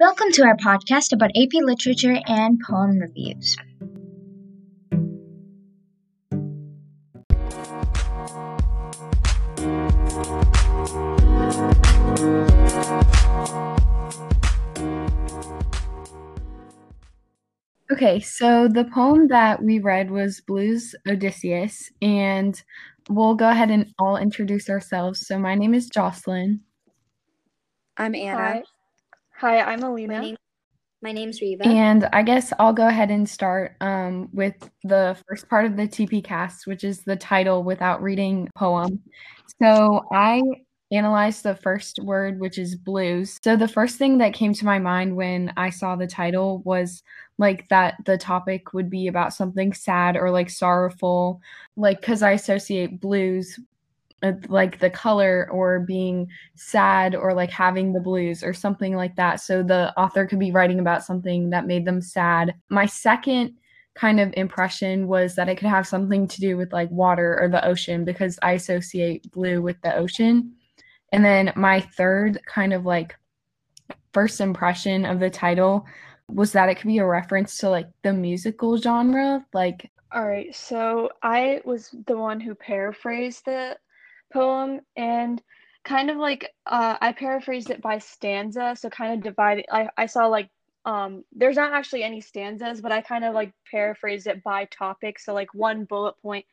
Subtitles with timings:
[0.00, 3.56] Welcome to our podcast about AP Literature and poem reviews.
[17.92, 22.60] Okay, so the poem that we read was Blues Odysseus, and
[23.08, 25.24] we'll go ahead and all introduce ourselves.
[25.24, 26.62] So, my name is Jocelyn.
[27.96, 28.36] I'm Anna.
[28.36, 28.62] Hi.
[29.44, 30.14] Hi, I'm Alina.
[30.14, 30.36] My, name,
[31.02, 31.68] my name's Reva.
[31.68, 35.86] And I guess I'll go ahead and start um, with the first part of the
[35.86, 39.02] TPCASTT, which is the title without reading poem.
[39.60, 40.40] So I
[40.90, 43.38] analyzed the first word, which is blues.
[43.44, 47.02] So the first thing that came to my mind when I saw the title was
[47.36, 51.42] like that the topic would be about something sad or like sorrowful,
[51.76, 53.60] like because I associate blues
[54.22, 59.14] Uh, like the color or being sad or like having the blues or something like
[59.16, 59.40] that.
[59.40, 62.54] So the author could be writing about something that made them sad.
[62.70, 63.54] My second
[63.94, 67.48] kind of impression was that it could have something to do with like water or
[67.48, 70.54] the ocean because I associate blue with the ocean.
[71.12, 73.14] And then my third kind of like
[74.12, 75.86] first impression of the title
[76.28, 79.44] was that it could be a reference to like the musical genre.
[79.52, 83.76] Like, all right, so I was the one who paraphrased the
[84.34, 85.40] poem and
[85.84, 89.66] kind of like uh, I paraphrased it by stanza, so kind of divided.
[89.72, 90.50] I, I saw like
[90.86, 95.18] um there's not actually any stanzas, but I kind of like paraphrased it by topic,
[95.18, 96.46] so like one bullet point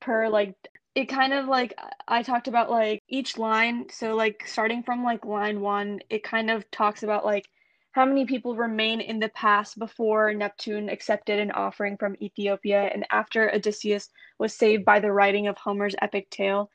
[0.00, 0.54] per like
[0.94, 1.74] it kind of like
[2.08, 3.86] I talked about like each line.
[3.90, 7.44] So like starting from like line one, it kind of talks about like
[7.92, 13.04] how many people remain in the past before Neptune accepted an offering from Ethiopia and
[13.10, 14.08] after Odysseus
[14.38, 16.70] was saved by the writing of Homer's epic tale.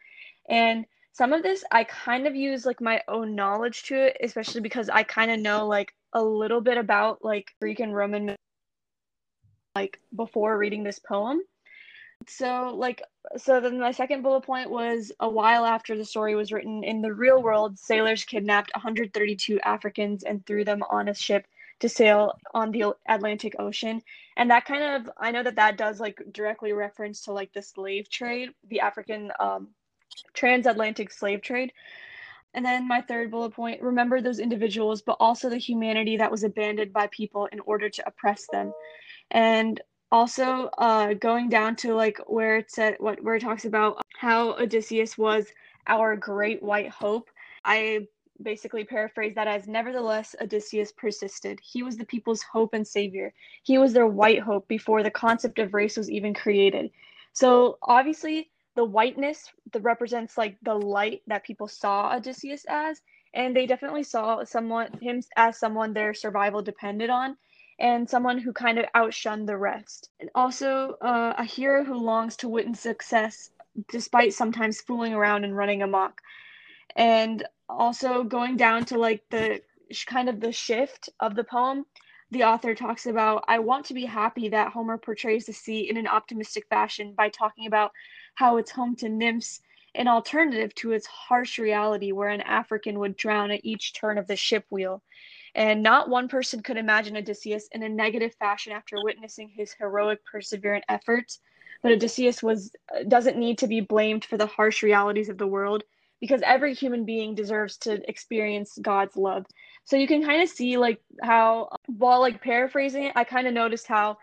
[0.50, 4.62] And some of this I kind of use like my own knowledge to it, especially
[4.62, 8.36] because I kind of know like a little bit about like Greek and Roman
[9.76, 11.42] like before reading this poem.
[12.28, 13.02] So like
[13.38, 17.02] so then my second bullet point was a while after the story was written in
[17.02, 21.46] the real world, sailors kidnapped 132 Africans and threw them on a ship
[21.80, 24.02] to sail on the Atlantic Ocean.
[24.38, 27.62] And that kind of I know that that does like directly reference to like the
[27.62, 29.70] slave trade, the African um
[30.34, 31.72] transatlantic slave trade.
[32.54, 36.44] And then my third bullet point remember those individuals, but also the humanity that was
[36.44, 38.72] abandoned by people in order to oppress them.
[39.32, 39.82] And
[40.12, 44.54] also uh, going down to like where it said what where it talks about how
[44.54, 45.48] Odysseus was
[45.88, 47.30] our great white hope.
[47.66, 48.08] I
[48.42, 51.60] basically paraphrase that as nevertheless Odysseus persisted.
[51.62, 53.34] He was the people's hope and savior.
[53.64, 56.92] He was their white hope before the concept of race was even created.
[57.34, 63.02] So obviously the whiteness that represents like the light that people saw Odysseus as,
[63.34, 67.38] and they definitely saw someone him as someone their survival depended on,
[67.80, 70.10] and someone who kind of outshunned the rest.
[70.20, 73.50] And also uh, a hero who longs to witness success
[73.90, 76.22] despite sometimes fooling around and running amok.
[76.96, 79.62] And also going down to like the
[80.06, 81.86] kind of the shift of the poem
[82.32, 85.98] the author talks about I want to be happy that Homer portrays the sea in
[85.98, 87.92] an optimistic fashion by talking about
[88.36, 89.62] how it's home to nymphs,
[89.96, 94.28] an alternative to its harsh reality where an African would drown at each turn of
[94.28, 95.02] the ship wheel.
[95.56, 100.20] And not one person could imagine Odysseus in a negative fashion after witnessing his heroic,
[100.32, 101.40] perseverant efforts.
[101.82, 105.48] But Odysseus was uh, doesn't need to be blamed for the harsh realities of the
[105.48, 105.84] world
[106.20, 109.46] because every human being deserves to experience God's love.
[109.86, 113.48] So you can kind of see like how uh, while like paraphrasing it, I kind
[113.48, 114.18] of noticed how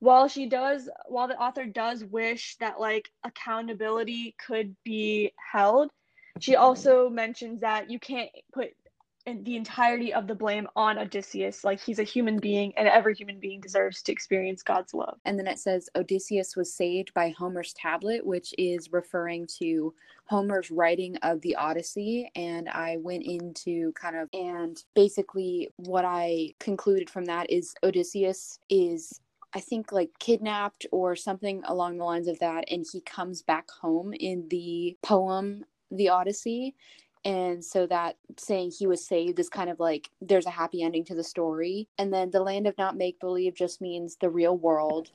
[0.00, 5.90] while she does while the author does wish that like accountability could be held
[6.40, 8.70] she also mentions that you can't put
[9.26, 11.62] the entirety of the blame on Odysseus.
[11.62, 15.18] Like he's a human being, and every human being deserves to experience God's love.
[15.24, 19.94] And then it says Odysseus was saved by Homer's tablet, which is referring to
[20.24, 22.30] Homer's writing of the Odyssey.
[22.34, 28.58] And I went into kind of, and basically what I concluded from that is Odysseus
[28.68, 29.20] is
[29.54, 32.64] I think like kidnapped or something along the lines of that.
[32.70, 36.74] And he comes back home in the poem, The Odyssey.
[37.24, 41.04] And so that saying he was saved is kind of like there's a happy ending
[41.06, 41.88] to the story.
[41.98, 45.10] And then the land of not make believe just means the real world.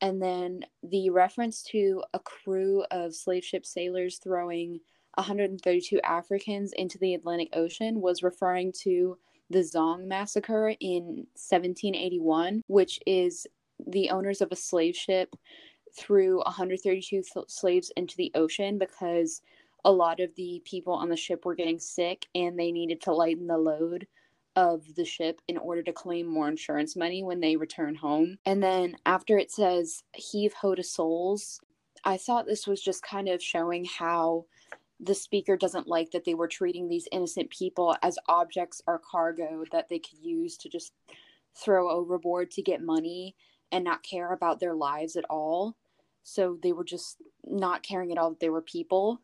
[0.00, 4.80] And then the reference to a crew of slave ship sailors throwing
[5.14, 9.18] 132 Africans into the Atlantic Ocean was referring to
[9.50, 13.46] the Zong massacre in 1781, which is
[13.86, 15.34] the owners of a slave ship
[15.96, 19.42] threw 132 th- slaves into the ocean because
[19.84, 23.12] a lot of the people on the ship were getting sick and they needed to
[23.12, 24.06] lighten the load
[24.56, 28.38] of the ship in order to claim more insurance money when they return home.
[28.44, 31.60] And then after it says heave ho to souls,
[32.04, 34.46] I thought this was just kind of showing how
[35.00, 39.64] the speaker doesn't like that they were treating these innocent people as objects or cargo
[39.70, 40.92] that they could use to just
[41.54, 43.36] throw overboard to get money
[43.72, 45.76] and not care about their lives at all.
[46.22, 49.20] So they were just not caring at all that they were people.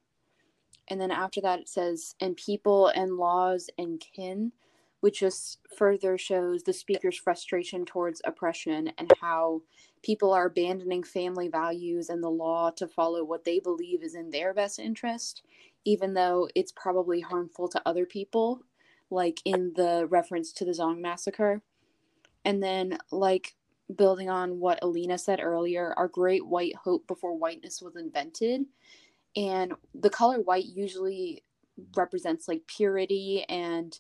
[0.89, 4.53] And then after that, it says, and people and laws and kin,
[5.01, 9.63] which just further shows the speaker's frustration towards oppression and how
[10.03, 14.31] people are abandoning family values and the law to follow what they believe is in
[14.31, 15.43] their best interest,
[15.85, 18.63] even though it's probably harmful to other people,
[19.11, 21.63] like in the reference to the Zong massacre.
[22.45, 23.55] And then, like
[23.95, 28.63] building on what Alina said earlier, our great white hope before whiteness was invented.
[29.37, 31.43] And the color white usually
[31.97, 33.99] represents like purity and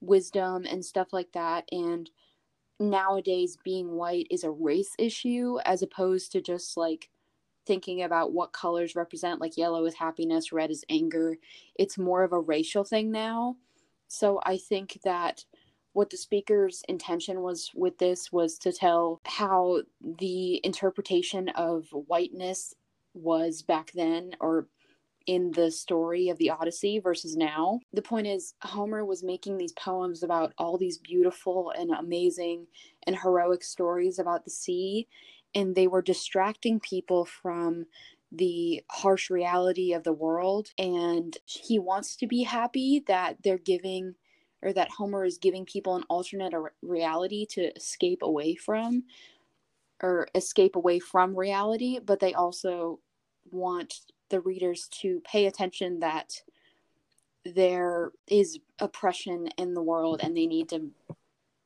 [0.00, 1.64] wisdom and stuff like that.
[1.72, 2.10] And
[2.80, 7.10] nowadays, being white is a race issue as opposed to just like
[7.66, 11.36] thinking about what colors represent, like yellow is happiness, red is anger.
[11.74, 13.56] It's more of a racial thing now.
[14.06, 15.44] So I think that
[15.98, 22.72] what the speaker's intention was with this was to tell how the interpretation of whiteness
[23.14, 24.68] was back then or
[25.26, 27.80] in the story of the Odyssey versus now.
[27.92, 32.68] The point is, Homer was making these poems about all these beautiful and amazing
[33.04, 35.08] and heroic stories about the sea,
[35.52, 37.86] and they were distracting people from
[38.30, 40.68] the harsh reality of the world.
[40.78, 44.14] And he wants to be happy that they're giving
[44.62, 49.04] or that Homer is giving people an alternate reality to escape away from
[50.02, 53.00] or escape away from reality, but they also
[53.50, 53.94] want
[54.30, 56.42] the readers to pay attention that
[57.44, 60.90] there is oppression in the world and they need to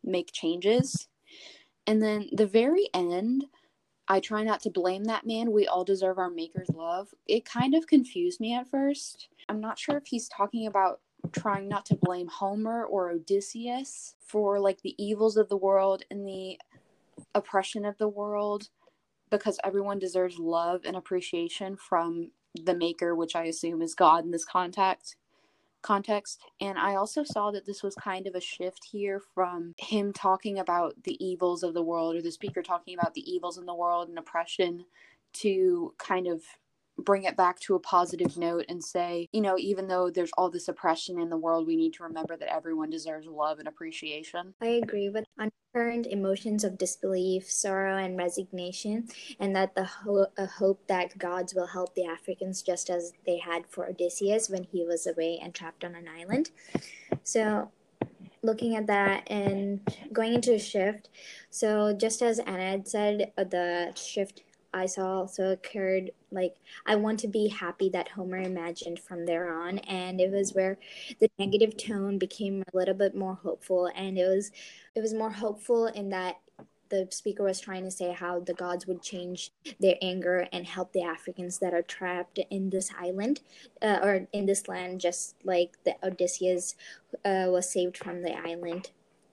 [0.04, 1.08] make changes.
[1.86, 3.46] And then the very end,
[4.08, 5.52] I try not to blame that man.
[5.52, 7.08] We all deserve our maker's love.
[7.26, 9.28] It kind of confused me at first.
[9.48, 11.00] I'm not sure if he's talking about
[11.32, 16.26] trying not to blame Homer or Odysseus for like the evils of the world and
[16.26, 16.58] the
[17.34, 18.68] oppression of the world
[19.30, 24.30] because everyone deserves love and appreciation from the maker which I assume is God in
[24.30, 25.16] this context
[25.82, 26.40] context.
[26.60, 30.58] And I also saw that this was kind of a shift here from him talking
[30.58, 33.74] about the evils of the world or the speaker talking about the evils in the
[33.74, 34.84] world and oppression
[35.34, 36.42] to kind of
[36.98, 40.50] bring it back to a positive note and say, you know, even though there's all
[40.50, 44.54] this oppression in the world, we need to remember that everyone deserves love and appreciation.
[44.60, 49.08] I agree with undercurrent emotions of disbelief, sorrow, and resignation,
[49.40, 50.26] and that the ho-
[50.58, 54.84] hope that gods will help the Africans just as they had for Odysseus when he
[54.84, 56.50] was away and trapped on an island.
[57.22, 57.70] So,
[58.42, 59.80] looking at that and
[60.12, 61.08] going into a shift,
[61.50, 64.42] so just as Anna had said, uh, the shift
[64.74, 69.52] I saw also occurred like I want to be happy that Homer imagined from there
[69.52, 70.78] on and it was where
[71.20, 74.50] the negative tone became a little bit more hopeful and it was
[74.94, 76.36] it was more hopeful in that
[76.92, 80.92] the speaker was trying to say how the gods would change their anger and help
[80.92, 83.40] the Africans that are trapped in this island
[83.80, 86.76] uh, or in this land, just like the Odysseus
[87.24, 88.90] uh, was saved from the island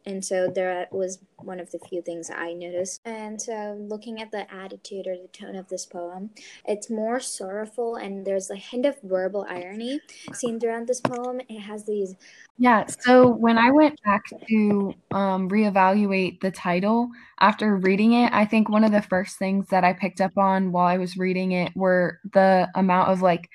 [0.10, 3.00] and so there was one of the few things I noticed.
[3.06, 6.32] And so, looking at the attitude or the tone of this poem,
[6.66, 10.00] it's more sorrowful, and there's a hint of verbal irony
[10.34, 11.42] seen throughout this poem.
[11.48, 12.16] It has these.
[12.58, 12.88] Yeah.
[12.88, 18.68] So when I went back to um, reevaluate the title after reading it, I think
[18.68, 21.72] one of the first things that I picked up on while I was reading it
[21.76, 23.48] were the amount of like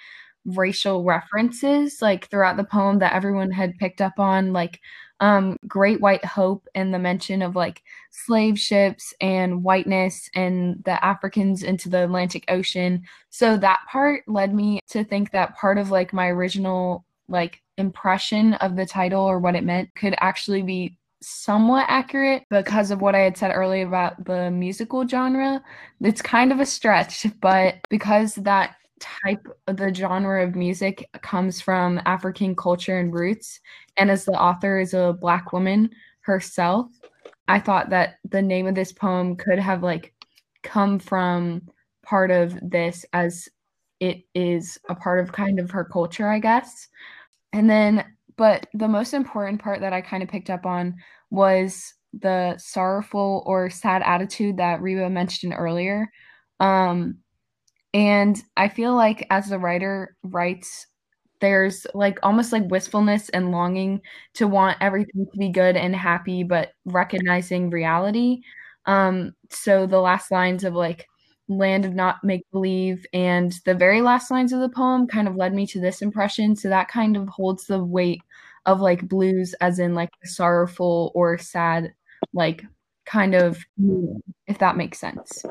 [0.46, 4.80] racial references like throughout the poem that everyone had picked up on like
[5.20, 11.02] um, Great White Hope and the mention of like slave ships and whiteness and the
[11.04, 13.04] Africans into the Atlantic Ocean.
[13.30, 18.54] So that part led me to think that part of like my original like impression
[18.54, 23.14] of the title or what it meant could actually be somewhat accurate because of what
[23.14, 25.62] I had said earlier about the musical genre.
[26.00, 32.00] It's kind of a stretch, but because that type the genre of music comes from
[32.06, 33.60] African culture and roots.
[33.96, 35.90] And as the author is a black woman
[36.22, 36.88] herself
[37.48, 40.14] I thought that the name of this poem could have like
[40.62, 41.62] come from
[42.02, 43.48] part of this as
[44.00, 46.88] it is a part of kind of her culture I guess.
[47.52, 48.04] And then
[48.36, 50.96] but the most important part that I kind of picked up on
[51.30, 56.08] was the sorrowful or sad attitude that Reba mentioned earlier.
[56.60, 57.18] Um
[57.94, 60.88] and I feel like as the writer writes
[61.42, 64.00] there's like almost like wistfulness and longing
[64.34, 68.40] to want everything to be good and happy, but recognizing reality.
[68.86, 71.06] Um, so the last lines of like
[71.48, 75.36] land of not make believe and the very last lines of the poem kind of
[75.36, 76.56] led me to this impression.
[76.56, 78.22] So that kind of holds the weight
[78.66, 81.92] of like blues as in like sorrowful or sad
[82.32, 82.64] like
[83.04, 83.64] kind of
[84.46, 85.44] if that makes sense.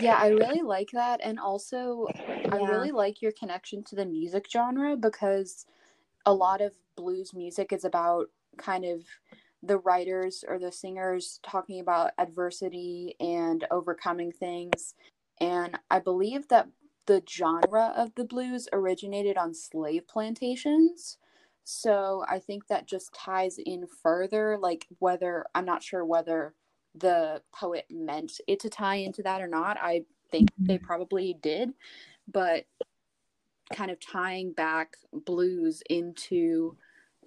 [0.00, 2.48] Yeah, I really like that and also yeah.
[2.52, 5.66] I really like your connection to the music genre because
[6.26, 8.26] a lot of blues music is about
[8.58, 9.02] kind of
[9.62, 14.94] the writers or the singers talking about adversity and overcoming things.
[15.40, 16.68] And I believe that
[17.06, 21.16] the genre of the blues originated on slave plantations.
[21.64, 26.54] So I think that just ties in further, like whether I'm not sure whether
[26.94, 29.76] the poet meant it to tie into that or not.
[29.80, 30.86] I think they mm-hmm.
[30.86, 31.70] probably did,
[32.26, 32.64] but
[33.72, 36.76] kind of tying back blues into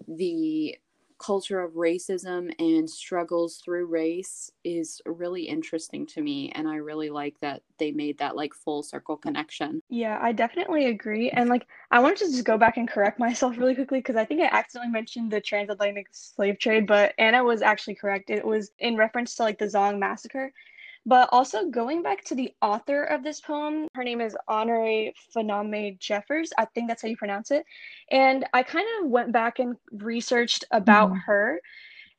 [0.08, 0.76] the
[1.22, 7.10] culture of racism and struggles through race is really interesting to me and i really
[7.10, 9.82] like that they made that like full circle connection.
[9.90, 13.58] Yeah i definitely agree and like i wanted to just go back and correct myself
[13.58, 17.62] really quickly because i think i accidentally mentioned the transatlantic slave trade but anna was
[17.62, 18.30] actually correct.
[18.30, 20.52] It was in reference to like the zong massacre
[21.06, 25.98] but also going back to the author of this poem, her name is Honorée Faname
[26.00, 26.52] Jeffers.
[26.58, 27.66] I think that's how you pronounce it.
[28.12, 31.20] And I kind of went back and researched about mm-hmm.
[31.26, 31.62] her.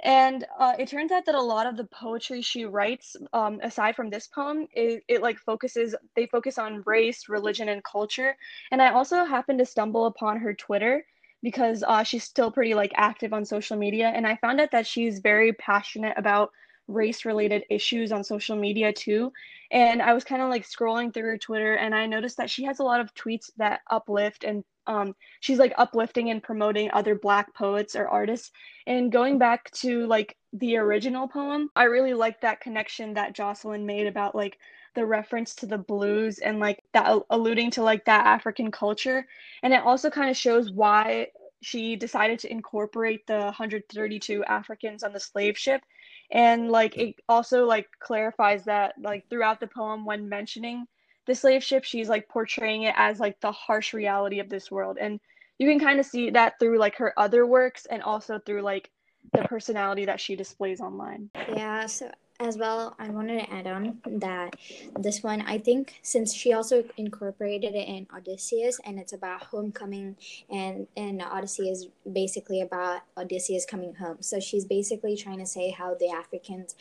[0.05, 3.95] And uh, it turns out that a lot of the poetry she writes, um, aside
[3.95, 5.95] from this poem, it, it like focuses.
[6.17, 8.37] They focus on race, religion, and culture.
[8.73, 11.05] And I also happened to stumble upon her Twitter
[11.43, 14.87] because uh, she's still pretty like active on social media, and I found out that
[14.87, 16.53] she's very passionate about
[16.89, 19.33] race related issues on social media too.
[19.71, 22.65] And I was kind of like scrolling through her Twitter and I noticed that she
[22.65, 27.15] has a lot of tweets that uplift and um, she's like uplifting and promoting other
[27.15, 28.51] black poets or artists.
[28.87, 33.87] And going back to like the original poem, I really like that connection that Jocelyn
[33.87, 34.59] made about like
[34.95, 39.27] the reference to the blues and like that alluding to like that African culture.
[39.63, 41.29] And it also kind of shows why
[41.63, 45.83] she decided to incorporate the 132 Africans on the slave ship.
[46.31, 50.87] And like it also like clarifies that like throughout the poem when mentioning
[51.27, 54.99] the slave ship she's like portraying it as like the harsh reality of this world.
[55.01, 55.21] And
[55.59, 58.91] you can kind of see that through like her other works and also through like
[59.33, 61.31] the personality that she displays online.
[61.55, 62.11] Yeah so
[62.43, 64.57] as well, I wanted to add on that
[64.99, 70.17] this one, I think, since she also incorporated it in Odysseus, and it's about homecoming,
[70.51, 74.19] and and Odyssey is basically about Odysseus coming home.
[74.21, 76.75] So she's basically trying to say how the Africans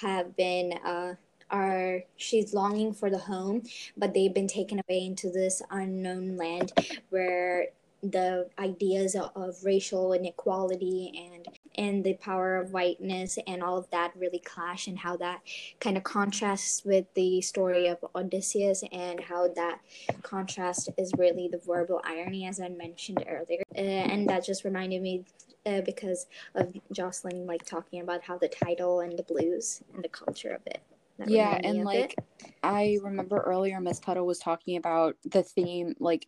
[0.00, 0.74] have been.
[0.84, 1.14] Uh,
[1.50, 3.60] are she's longing for the home
[3.96, 6.72] but they've been taken away into this unknown land
[7.08, 7.66] where
[8.02, 14.12] the ideas of, racial inequality and and the power of whiteness and all of that
[14.16, 15.40] really clash and how that
[15.80, 19.80] kind of contrasts with the story of Odysseus and how that
[20.22, 25.02] contrast is really the verbal irony as I mentioned earlier uh, and that just reminded
[25.02, 25.24] me
[25.66, 30.08] uh, because of Jocelyn like talking about how the title and the blues and the
[30.08, 30.80] culture of it
[31.26, 32.48] yeah and like it.
[32.62, 36.26] I remember earlier Miss Tuttle was talking about the theme like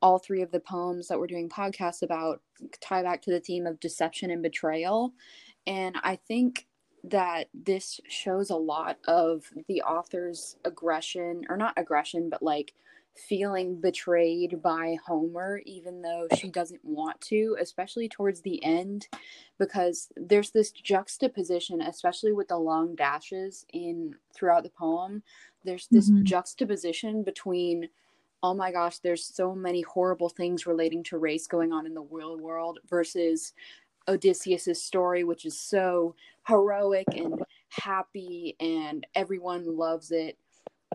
[0.00, 2.40] all three of the poems that we're doing podcasts about
[2.80, 5.12] tie back to the theme of deception and betrayal.
[5.66, 6.66] And I think
[7.04, 12.74] that this shows a lot of the author's aggression, or not aggression, but like
[13.14, 19.08] feeling betrayed by Homer, even though she doesn't want to, especially towards the end,
[19.58, 25.22] because there's this juxtaposition, especially with the long dashes in throughout the poem.
[25.64, 26.24] There's this mm-hmm.
[26.24, 27.88] juxtaposition between
[28.42, 32.06] oh my gosh, there's so many horrible things relating to race going on in the
[32.10, 33.52] real world versus
[34.06, 36.14] Odysseus's story, which is so
[36.46, 40.38] heroic and happy and everyone loves it.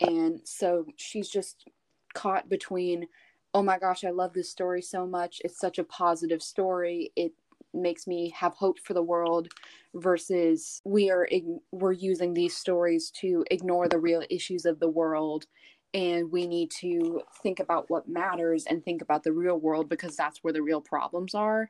[0.01, 1.69] And so she's just
[2.13, 3.07] caught between,
[3.53, 5.41] oh my gosh, I love this story so much.
[5.43, 7.11] It's such a positive story.
[7.15, 7.33] It
[7.73, 9.49] makes me have hope for the world
[9.95, 11.27] versus we are
[11.71, 15.45] we're using these stories to ignore the real issues of the world
[15.93, 20.15] and we need to think about what matters and think about the real world because
[20.15, 21.69] that's where the real problems are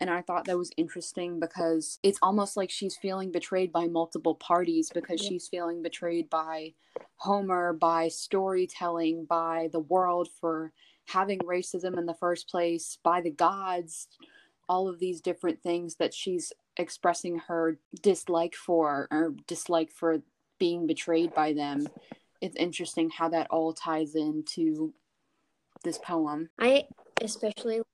[0.00, 4.34] and I thought that was interesting because it's almost like she's feeling betrayed by multiple
[4.34, 5.28] parties because yeah.
[5.28, 6.72] she's feeling betrayed by
[7.16, 10.72] Homer, by storytelling, by the world for
[11.06, 14.08] having racism in the first place, by the gods,
[14.70, 20.22] all of these different things that she's expressing her dislike for or dislike for
[20.58, 21.86] being betrayed by them
[22.40, 24.92] it's interesting how that all ties into
[25.84, 26.50] this poem.
[26.58, 26.84] I
[27.22, 27.86] especially like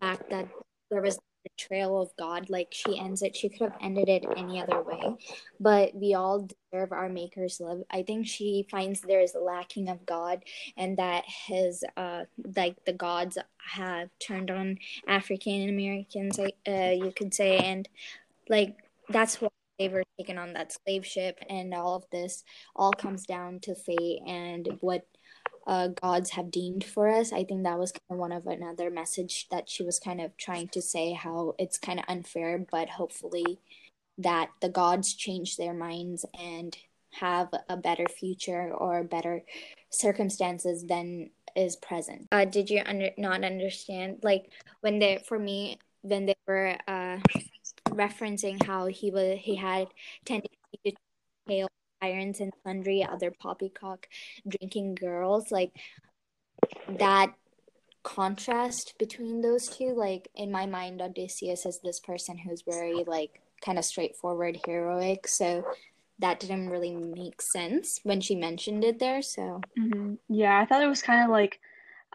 [0.00, 0.48] the fact that
[0.90, 2.50] there was a trail of God.
[2.50, 5.16] Like she ends it, she could have ended it any other way,
[5.60, 7.82] but we all deserve our Maker's love.
[7.90, 10.42] I think she finds there is a lacking of God,
[10.76, 12.24] and that his uh
[12.56, 16.38] like the gods have turned on African Americans.
[16.38, 17.88] Uh, you could say, and
[18.48, 18.76] like
[19.08, 19.48] that's why
[19.86, 22.42] were taken on that slave ship, and all of this
[22.74, 25.06] all comes down to fate and what
[25.68, 27.32] uh, gods have deemed for us.
[27.32, 30.36] I think that was kind of one of another message that she was kind of
[30.36, 33.60] trying to say how it's kind of unfair, but hopefully
[34.16, 36.76] that the gods change their minds and
[37.12, 39.42] have a better future or better
[39.90, 42.26] circumstances than is present.
[42.32, 44.18] Uh, did you under- not understand?
[44.22, 47.18] Like when they, for me, when they were uh,
[47.98, 49.88] referencing how he was, he had
[50.24, 50.92] tendency to
[51.46, 51.68] hail
[52.00, 54.06] irons and sundry other poppycock
[54.46, 55.72] drinking girls like
[56.98, 57.32] that
[58.02, 63.40] contrast between those two like in my mind odysseus is this person who's very like
[63.60, 65.64] kind of straightforward heroic so
[66.20, 70.14] that didn't really make sense when she mentioned it there so mm-hmm.
[70.28, 71.60] yeah i thought it was kind of like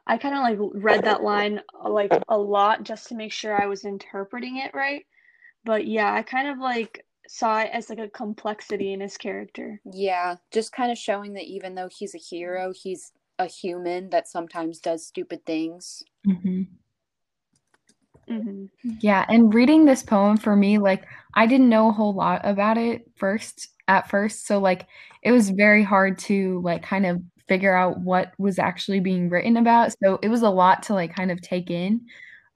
[0.08, 3.66] i kind of like read that line like a lot just to make sure i
[3.66, 5.06] was interpreting it right
[5.66, 9.82] but yeah i kind of like saw it as like a complexity in his character.
[9.92, 14.28] Yeah, just kind of showing that even though he's a hero, he's a human that
[14.28, 16.04] sometimes does stupid things.
[16.28, 16.62] Mm-hmm.
[18.30, 18.92] Mm-hmm.
[19.02, 22.78] Yeah, and reading this poem for me, like I didn't know a whole lot about
[22.78, 24.88] it first at first, so like
[25.24, 29.58] it was very hard to like kind of figure out what was actually being written
[29.58, 29.94] about.
[30.04, 32.02] So it was a lot to like kind of take in.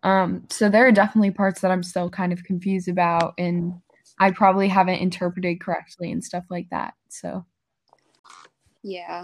[0.04, 3.74] Um, so there are definitely parts that I'm still kind of confused about and
[4.20, 6.94] I probably haven't interpreted correctly and stuff like that.
[7.10, 7.46] So,
[8.84, 9.24] yeah.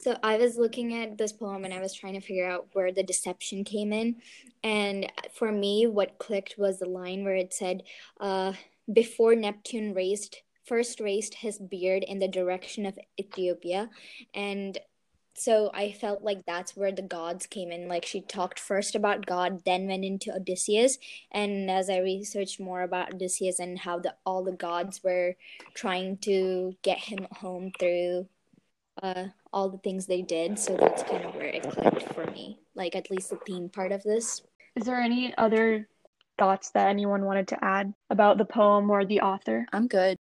[0.00, 2.92] So I was looking at this poem and I was trying to figure out where
[2.92, 4.16] the deception came in.
[4.62, 7.82] And for me, what clicked was the line where it said,
[8.20, 8.52] uh,
[8.92, 13.90] before Neptune raised first raised his beard in the direction of Ethiopia
[14.34, 14.78] and
[15.34, 17.88] so I felt like that's where the gods came in.
[17.88, 20.98] Like she talked first about God, then went into Odysseus.
[21.32, 25.34] And as I researched more about Odysseus and how the all the gods were
[25.74, 28.28] trying to get him home through
[29.02, 32.60] uh, all the things they did, so that's kind of where it clicked for me.
[32.76, 34.42] Like at least the theme part of this.
[34.76, 35.88] Is there any other
[36.38, 39.66] thoughts that anyone wanted to add about the poem or the author?
[39.72, 40.16] I'm good.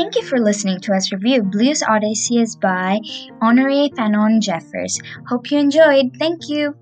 [0.00, 3.00] Thank you for listening to us review Blues Odysseus by
[3.42, 4.98] Honorée Fanonne Jeffers.
[5.28, 6.16] Hope you enjoyed.
[6.18, 6.74] Thank you.